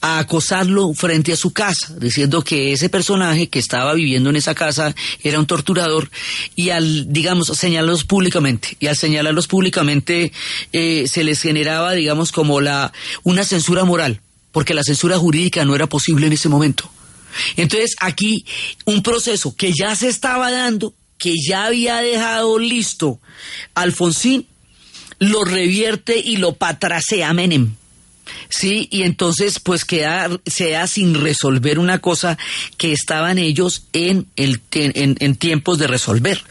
[0.00, 4.96] acosarlo frente a su casa, diciendo que ese personaje que estaba viviendo en esa casa
[5.22, 6.10] era un torturador
[6.56, 10.32] y al, digamos, señalarlos públicamente, y al señalarlos públicamente
[10.72, 14.20] eh, se les generaba, digamos, como la, una censura moral,
[14.50, 16.90] porque la censura jurídica no era posible en ese momento.
[17.56, 18.44] Entonces aquí
[18.84, 23.20] un proceso que ya se estaba dando, que ya había dejado listo
[23.74, 24.46] Alfonsín,
[25.18, 27.76] lo revierte y lo patracea Menem.
[28.48, 32.38] Sí, y entonces pues queda, sea sin resolver una cosa
[32.76, 36.42] que estaban ellos en, el, en, en tiempos de resolver.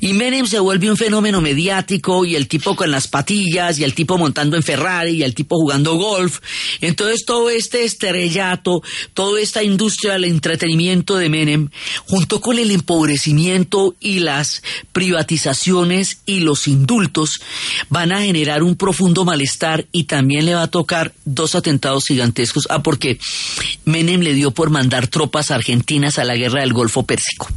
[0.00, 3.94] Y Menem se vuelve un fenómeno mediático y el tipo con las patillas y el
[3.94, 6.40] tipo montando en Ferrari y el tipo jugando golf.
[6.80, 8.82] Entonces todo este estrellato,
[9.14, 11.70] toda esta industria del entretenimiento de Menem,
[12.06, 14.62] junto con el empobrecimiento y las
[14.92, 17.40] privatizaciones y los indultos,
[17.88, 22.66] van a generar un profundo malestar y también le va a tocar dos atentados gigantescos.
[22.70, 23.18] Ah, porque
[23.84, 27.48] Menem le dio por mandar tropas argentinas a la guerra del Golfo Pérsico.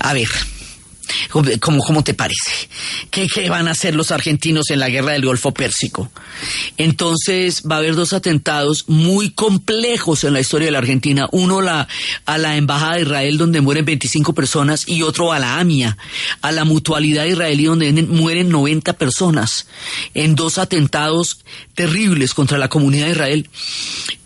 [0.00, 0.28] A ver,
[1.30, 2.68] ¿Cómo, cómo te parece?
[3.10, 6.10] ¿Qué, ¿Qué, van a hacer los argentinos en la guerra del Golfo Pérsico?
[6.76, 11.26] Entonces va a haber dos atentados muy complejos en la historia de la Argentina.
[11.32, 11.88] Uno la,
[12.26, 15.96] a la Embajada de Israel donde mueren 25 personas y otro a la AMIA,
[16.42, 19.66] a la Mutualidad Israelí donde mueren 90 personas
[20.14, 21.44] en dos atentados
[21.74, 23.48] terribles contra la comunidad de Israel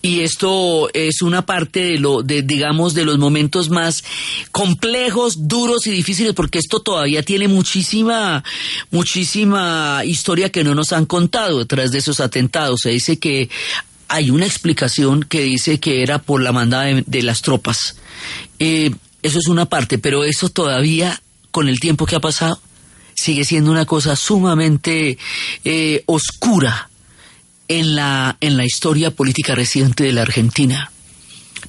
[0.02, 4.02] y esto es una parte de lo de digamos de los momentos más
[4.50, 8.44] complejos, duros y difíciles porque esto todavía tiene muchísima
[8.90, 12.80] muchísima historia que no nos han contado detrás de esos atentados.
[12.82, 13.48] Se dice que
[14.08, 17.96] hay una explicación que dice que era por la mandada de, las tropas.
[18.58, 18.90] Eh,
[19.22, 22.60] eso es una parte, pero eso todavía con el tiempo que ha pasado
[23.14, 25.18] sigue siendo una cosa sumamente
[25.64, 26.90] eh, oscura
[27.68, 30.90] en la, en la historia política reciente de la Argentina.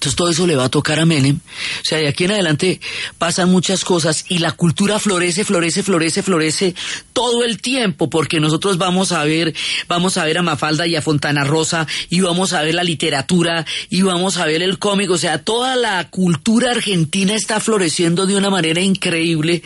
[0.04, 1.38] Entonces todo eso le va a tocar a Menem.
[1.38, 2.82] O sea, de aquí en adelante
[3.18, 6.76] pasan muchas cosas y la cultura florece, florece, florece, florece
[7.14, 9.56] todo el tiempo, porque nosotros vamos a ver,
[9.88, 13.66] vamos a ver a Mafalda y a Fontana Rosa, y vamos a ver la literatura,
[13.90, 15.10] y vamos a ver el cómic.
[15.10, 19.64] O sea, toda la cultura argentina está floreciendo de una manera increíble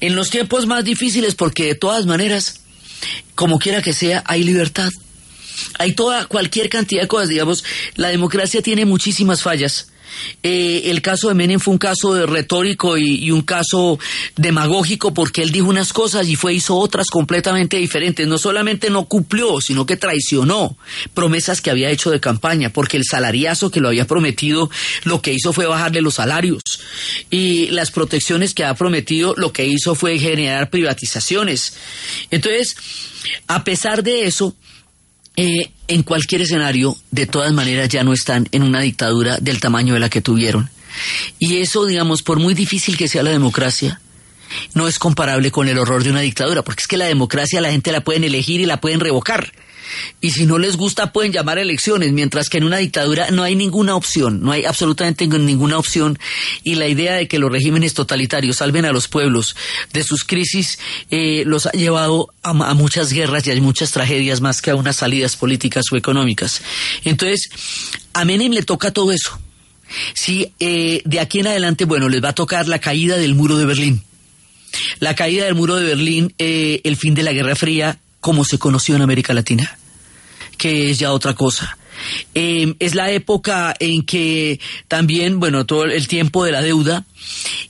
[0.00, 2.60] en los tiempos más difíciles, porque de todas maneras,
[3.34, 4.92] como quiera que sea, hay libertad.
[5.78, 9.90] Hay toda, cualquier cantidad de cosas, digamos, la democracia tiene muchísimas fallas.
[10.42, 13.98] Eh, el caso de Menem fue un caso de retórico y, un caso
[14.36, 18.26] demagógico porque él dijo unas cosas y fue hizo otras completamente diferentes.
[18.26, 20.76] No solamente no cumplió, sino que traicionó
[21.14, 24.70] promesas que había hecho de campaña, porque el salariazo que lo había prometido
[25.04, 26.62] lo que hizo fue bajarle los salarios
[27.30, 31.74] y las protecciones que ha prometido lo que hizo fue generar privatizaciones.
[32.30, 32.76] Entonces,
[33.46, 34.56] a pesar de eso,
[35.40, 39.94] eh, en cualquier escenario, de todas maneras, ya no están en una dictadura del tamaño
[39.94, 40.68] de la que tuvieron.
[41.38, 44.02] Y eso, digamos, por muy difícil que sea la democracia,
[44.74, 47.70] no es comparable con el horror de una dictadura, porque es que la democracia la
[47.70, 49.50] gente la pueden elegir y la pueden revocar
[50.20, 53.42] y si no les gusta pueden llamar a elecciones, mientras que en una dictadura no
[53.42, 56.18] hay ninguna opción, no hay absolutamente ninguna opción
[56.62, 59.56] y la idea de que los regímenes totalitarios salven a los pueblos
[59.92, 60.78] de sus crisis
[61.10, 64.96] eh, los ha llevado a, muchas guerras y a muchas tragedias más que a unas
[64.96, 66.62] salidas políticas o económicas.
[67.04, 67.50] Entonces,
[68.12, 69.38] a Menem le toca todo eso.
[70.14, 73.58] Sí, eh, de aquí en adelante, bueno, les va a tocar la caída del muro
[73.58, 74.02] de Berlín.
[75.00, 78.58] La caída del muro de Berlín, eh, el fin de la Guerra Fría, como se
[78.58, 79.79] conoció en América Latina
[80.60, 81.78] que es ya otra cosa.
[82.34, 87.04] Eh, es la época en que también, bueno, todo el tiempo de la deuda,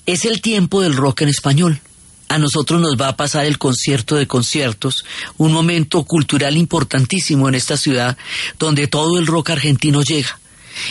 [0.06, 1.80] es el tiempo del rock en español.
[2.28, 5.04] A nosotros nos va a pasar el concierto de conciertos,
[5.36, 8.16] un momento cultural importantísimo en esta ciudad,
[8.58, 10.38] donde todo el rock argentino llega.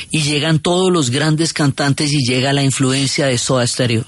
[0.10, 4.06] Y llegan todos los grandes cantantes y llega la influencia de Soda Stereo.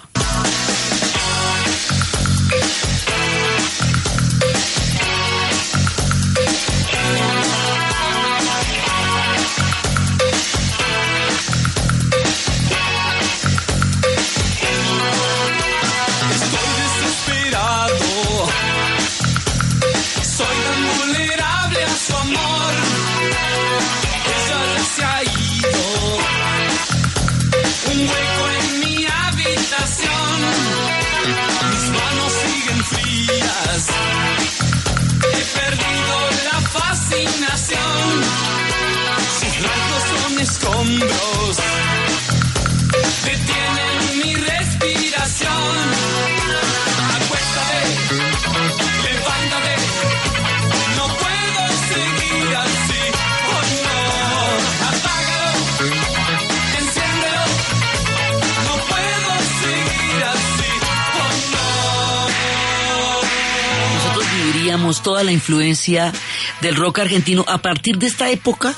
[65.32, 66.12] La influencia
[66.60, 68.76] del rock argentino a partir de esta época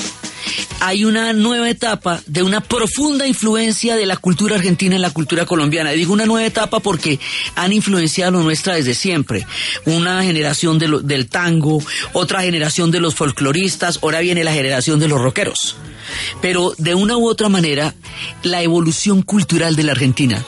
[0.82, 5.47] hay una nueva etapa de una profunda influencia de la cultura argentina en la cultura
[5.47, 5.93] colombiana.
[5.93, 7.20] Y digo una nueva etapa porque
[7.56, 9.47] han influenciado nuestra desde siempre.
[9.86, 11.82] Una generación del tango,
[12.12, 15.76] otra generación de los folcloristas, ahora viene la generación de los rockeros.
[16.39, 17.95] Pero de una u otra manera,
[18.43, 20.43] la evolución cultural de la Argentina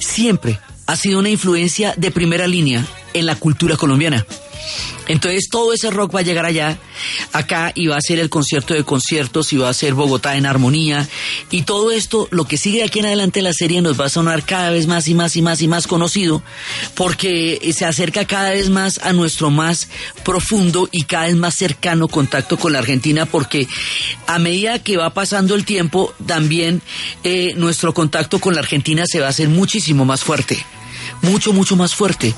[0.00, 2.84] siempre ha sido una influencia de primera línea
[3.14, 4.26] en la cultura colombiana.
[5.08, 6.78] Entonces todo ese rock va a llegar allá,
[7.32, 10.46] acá y va a ser el concierto de conciertos y va a ser Bogotá en
[10.46, 11.08] armonía.
[11.50, 14.44] Y todo esto, lo que sigue aquí en adelante la serie nos va a sonar
[14.44, 16.42] cada vez más y más y más y más conocido
[16.94, 19.88] porque se acerca cada vez más a nuestro más
[20.24, 23.68] profundo y cada vez más cercano contacto con la Argentina porque
[24.26, 26.82] a medida que va pasando el tiempo también
[27.24, 30.64] eh, nuestro contacto con la Argentina se va a hacer muchísimo más fuerte
[31.22, 32.34] mucho, mucho más fuerte.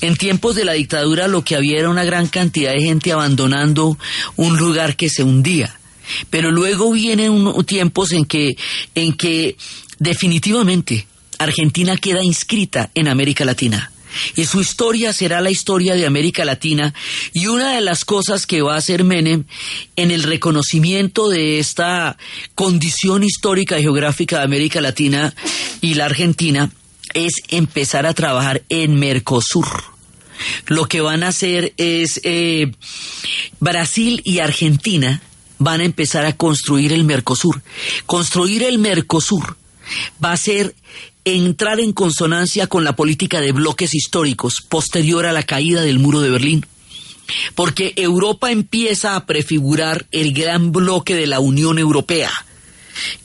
[0.00, 3.98] En tiempos de la dictadura lo que había era una gran cantidad de gente abandonando
[4.36, 5.78] un lugar que se hundía.
[6.30, 8.56] Pero luego vienen tiempos en que,
[8.94, 9.56] en que
[9.98, 11.06] definitivamente
[11.38, 13.90] Argentina queda inscrita en América Latina.
[14.36, 16.94] Y su historia será la historia de América Latina.
[17.32, 19.44] Y una de las cosas que va a hacer Menem
[19.96, 22.16] en el reconocimiento de esta
[22.54, 25.34] condición histórica y geográfica de América Latina
[25.80, 26.70] y la Argentina
[27.14, 29.68] es empezar a trabajar en Mercosur.
[30.66, 32.72] Lo que van a hacer es eh,
[33.60, 35.22] Brasil y Argentina
[35.58, 37.62] van a empezar a construir el Mercosur.
[38.06, 39.56] Construir el Mercosur
[40.22, 40.74] va a ser
[41.24, 46.20] entrar en consonancia con la política de bloques históricos posterior a la caída del muro
[46.20, 46.66] de Berlín.
[47.54, 52.30] Porque Europa empieza a prefigurar el gran bloque de la Unión Europea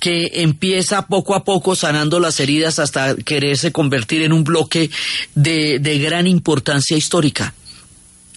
[0.08, 4.90] que empieza poco a poco sanando las heridas hasta quererse convertir en un bloque
[5.36, 7.54] de, de gran importancia histórica.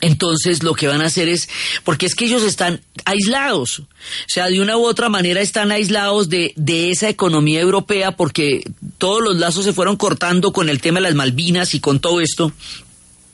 [0.01, 1.49] Entonces lo que van a hacer es,
[1.85, 3.87] porque es que ellos están aislados, o
[4.27, 8.65] sea, de una u otra manera están aislados de, de, esa economía europea porque
[8.99, 12.21] todos los lazos se fueron cortando con el tema de las Malvinas y con todo
[12.21, 12.53] esto.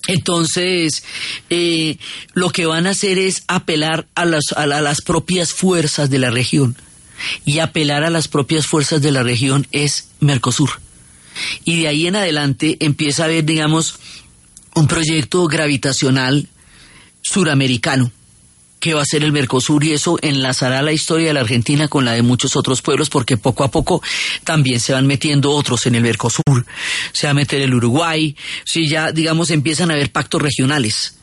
[0.08, 1.04] Entonces,
[1.48, 1.96] eh,
[2.34, 6.28] lo que van a hacer es apelar a las, a las propias fuerzas de la
[6.28, 6.76] región
[7.44, 10.80] y apelar a las propias fuerzas de la región es Mercosur.
[11.64, 13.96] Y de ahí en adelante empieza a haber, digamos,
[14.74, 16.48] un proyecto gravitacional
[17.22, 18.12] suramericano
[18.78, 22.04] que va a ser el Mercosur y eso enlazará la historia de la Argentina con
[22.04, 24.02] la de muchos otros pueblos porque poco a poco
[24.44, 26.66] también se van metiendo otros en el Mercosur.
[27.12, 31.18] Se va a meter el Uruguay, si ya digamos empiezan a haber pactos regionales.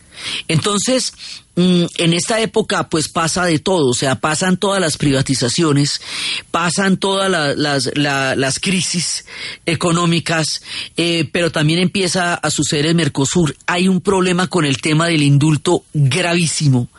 [0.48, 1.14] Entonces,
[1.56, 6.02] en esta época pues pasa de todo, o sea, pasan todas las privatizaciones,
[6.50, 9.26] pasan todas las, crisis
[9.66, 10.64] económicas,
[10.98, 13.56] eh, pero también empieza a suceder en Mercosur.
[13.68, 16.90] Hay un problema con el tema del indulto gravísimo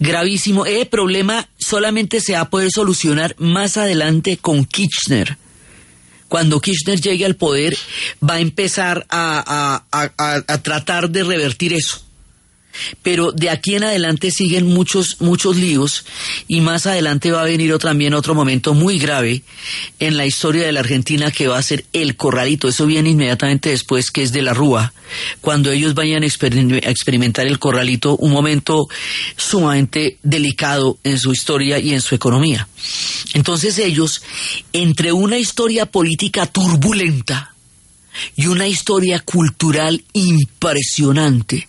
[0.00, 0.66] gravísimo.
[0.66, 5.38] Ese problema solamente se va a poder solucionar más adelante con Kirchner.
[6.26, 7.78] Cuando Kirchner llegue al poder,
[8.28, 9.84] va a empezar a
[10.62, 12.04] tratar de revertir eso.
[13.02, 16.04] Pero de aquí en adelante siguen muchos, muchos líos
[16.48, 19.42] y más adelante va a venir también otro momento muy grave
[19.98, 22.68] en la historia de la Argentina que va a ser el corralito.
[22.68, 24.92] Eso viene inmediatamente después que es de la Rúa.
[25.40, 28.88] Cuando ellos vayan a experimentar el corralito, un momento
[29.36, 32.68] sumamente delicado en su historia y en su economía.
[33.34, 34.22] Entonces ellos,
[34.72, 37.54] entre una historia política turbulenta
[38.36, 41.68] y una historia cultural impresionante,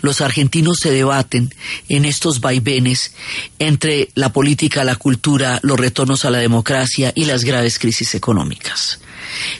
[0.00, 1.54] los argentinos se debaten
[1.88, 3.12] en estos vaivenes
[3.58, 9.00] entre la política, la cultura, los retornos a la democracia y las graves crisis económicas.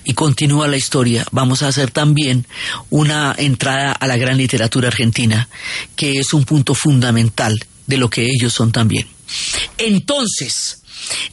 [0.04, 1.24] Y continúa la historia.
[1.30, 2.46] Vamos a hacer también
[2.90, 5.48] una entrada a la gran literatura argentina,
[5.96, 7.54] que es un punto fundamental
[7.86, 9.06] de lo que ellos son también.
[9.78, 10.80] Entonces,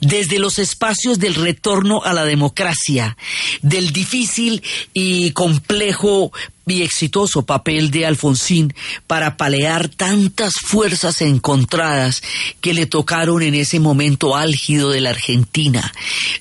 [0.01, 3.17] desde los espacios del retorno a la democracia,
[3.61, 6.31] del difícil y complejo
[6.67, 8.73] y exitoso papel de Alfonsín
[9.07, 12.21] para palear tantas fuerzas encontradas
[12.61, 15.93] que le tocaron en ese momento álgido de la Argentina,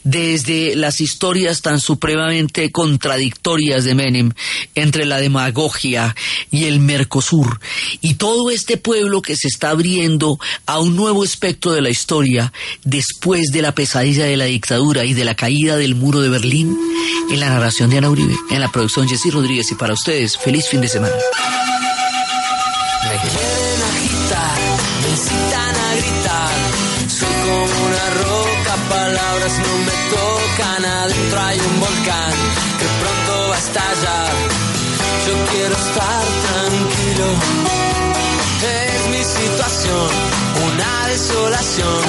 [0.04, 4.32] desde las historias tan supremamente contradictorias de Menem
[4.74, 6.14] entre la demagogia
[6.50, 7.60] y el Mercosur,
[8.00, 12.52] y todo este pueblo que se está abriendo a un nuevo aspecto de la historia
[12.84, 16.76] después de la pesadilla de la dictadura y de la caída del muro de Berlín,
[17.30, 20.80] en la narración de Ana Uribe, en la producción Jessy Rodríguez y para feliz fin
[20.80, 21.14] de semana.
[23.04, 24.58] Me quieren agitar,
[25.02, 26.54] me incitan a gritar.
[27.18, 30.84] Soy como una roca, palabras no me tocan.
[31.02, 32.34] Adentro hay un volcán
[32.78, 34.32] que pronto va a estallar.
[35.26, 37.28] Yo quiero estar tranquilo.
[38.80, 40.08] Es mi situación,
[40.68, 42.02] una desolación.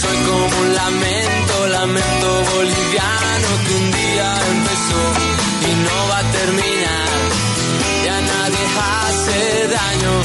[0.00, 5.02] Soy como un lamento, lamento boliviano que un día empezó
[5.68, 7.13] y no va a terminar
[9.74, 10.22] daño.